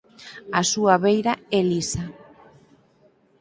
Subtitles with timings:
[0.59, 2.03] A súa beira é lisa.